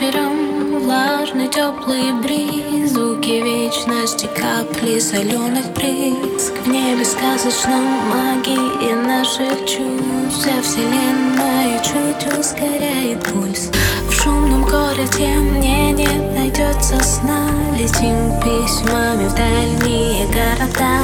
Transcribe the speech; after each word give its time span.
Вечером. 0.00 0.80
Влажный 0.80 1.48
теплый 1.48 2.12
бриз 2.22 2.90
Звуки 2.92 3.42
вечности, 3.42 4.28
капли 4.34 4.98
соленых 4.98 5.66
брызг. 5.72 6.52
В 6.64 6.68
небе 6.68 7.04
сказочном 7.04 7.84
магии 8.08 8.92
наших 9.06 9.58
чувств 9.60 10.40
Вся 10.40 10.62
вселенная 10.62 11.80
чуть 11.82 12.38
ускоряет 12.38 13.22
пульс. 13.24 13.70
В 14.08 14.12
шумном 14.12 14.62
городе 14.62 15.28
мне 15.36 15.92
не 15.92 16.08
найдется 16.08 17.00
сна. 17.02 17.48
Летим 17.78 18.32
письмами 18.40 19.28
в 19.28 19.34
дальние 19.34 20.26
города. 20.26 20.98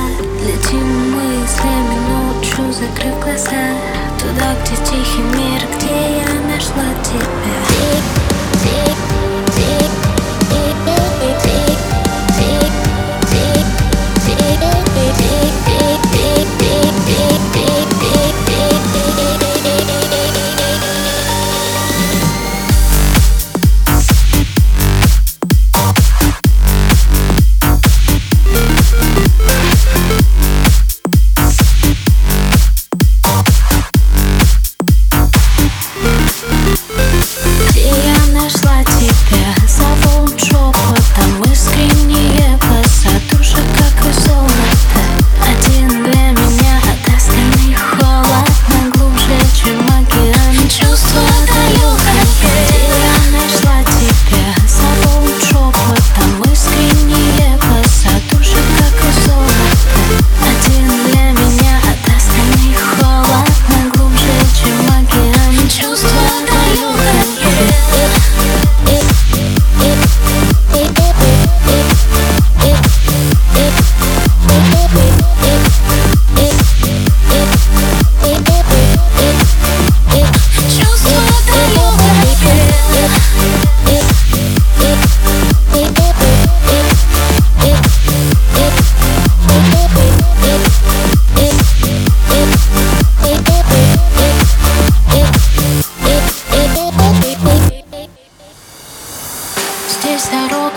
Летим 0.46 1.12
мыслями 1.12 1.96
ночью, 2.08 2.72
закрыв 2.72 3.20
глаза. 3.22 3.68
Туда, 4.18 4.54
где 4.62 4.76
тихий 4.84 5.22
мир, 5.22 5.62
где 5.76 5.94
я 6.18 6.52
нашла 6.52 6.84
тебя 7.04 8.29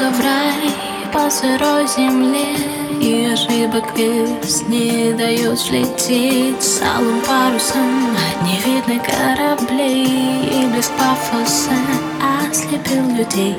дорога 0.03 0.15
в 0.15 0.19
рай 0.21 0.71
по 1.11 1.29
сырой 1.29 1.87
земле. 1.87 2.55
И 3.01 3.25
ошибок 3.25 3.97
вес 3.97 4.63
не 4.67 5.11
дает 5.13 5.59
взлететь 5.59 6.63
С 6.63 6.81
алым 6.81 7.19
парусом 7.21 8.15
не 8.43 8.59
видно 8.59 9.03
кораблей 9.03 10.05
И 10.05 10.67
блеск 10.67 10.91
пафоса 10.91 11.71
ослепил 12.49 13.03
людей. 13.15 13.57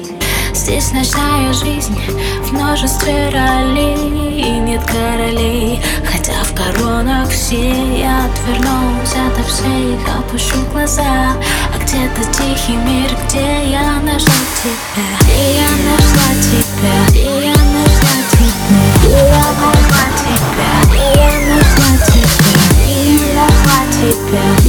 Здесь 0.54 0.92
ночная 0.92 1.52
жизнь 1.52 1.98
в 2.44 2.52
множестве 2.52 3.28
ролей. 3.28 4.40
И 4.40 4.50
нет 4.60 4.82
королей, 4.84 5.80
хотя 6.06 6.42
в 6.44 6.54
коронах 6.54 7.28
все 7.28 7.98
Я 7.98 8.24
отвернусь. 8.24 9.14
Ото 9.26 9.42
всех, 9.46 10.16
опущу 10.16 10.56
глаза 10.72 11.34
А 11.74 11.78
где-то 11.78 12.24
тихий 12.32 12.76
мир, 12.76 13.10
где 13.26 13.70
я 13.70 13.93
нашла 14.14 14.32
тебя 14.62 15.06
Где 15.22 15.56
я 15.56 15.68
нашла 15.90 16.28
тебя, 16.40 16.94
где 17.08 17.46
я 17.46 17.54
нашла 17.64 18.16
тебя 18.30 18.82
Где 18.98 19.16
я 19.16 19.46
нашла 19.60 20.04
тебя, 20.22 20.70
где 20.88 21.04
я 21.20 21.32
нашла 21.56 21.90
тебя 22.06 22.54
Где 22.70 23.16
я 23.16 23.34
нашла 23.34 23.78
тебя 23.92 24.63